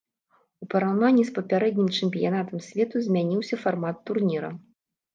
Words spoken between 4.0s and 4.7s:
турніра.